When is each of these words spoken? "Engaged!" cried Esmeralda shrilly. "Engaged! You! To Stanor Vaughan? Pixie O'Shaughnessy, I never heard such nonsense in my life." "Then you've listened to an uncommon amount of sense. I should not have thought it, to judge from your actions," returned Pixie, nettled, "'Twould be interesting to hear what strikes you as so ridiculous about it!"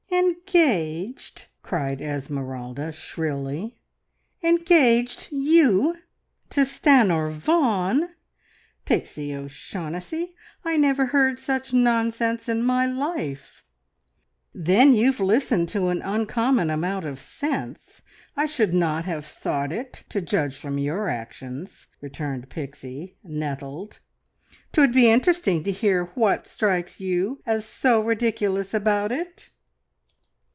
"Engaged!" 0.53 1.47
cried 1.63 2.01
Esmeralda 2.01 2.91
shrilly. 2.91 3.77
"Engaged! 4.43 5.29
You! 5.31 5.97
To 6.49 6.61
Stanor 6.65 7.29
Vaughan? 7.31 8.09
Pixie 8.85 9.33
O'Shaughnessy, 9.33 10.35
I 10.65 10.75
never 10.77 11.07
heard 11.07 11.39
such 11.39 11.73
nonsense 11.73 12.49
in 12.49 12.63
my 12.63 12.85
life." 12.85 13.63
"Then 14.53 14.93
you've 14.93 15.19
listened 15.21 15.69
to 15.69 15.87
an 15.87 16.01
uncommon 16.01 16.69
amount 16.69 17.05
of 17.05 17.17
sense. 17.19 18.01
I 18.35 18.45
should 18.45 18.73
not 18.73 19.05
have 19.05 19.25
thought 19.25 19.71
it, 19.71 20.03
to 20.09 20.21
judge 20.21 20.57
from 20.57 20.77
your 20.77 21.07
actions," 21.07 21.87
returned 22.01 22.49
Pixie, 22.49 23.17
nettled, 23.23 23.99
"'Twould 24.73 24.91
be 24.91 25.09
interesting 25.09 25.63
to 25.63 25.71
hear 25.71 26.05
what 26.15 26.45
strikes 26.47 26.99
you 26.99 27.41
as 27.45 27.65
so 27.65 28.01
ridiculous 28.01 28.73
about 28.73 29.11
it!" 29.11 29.51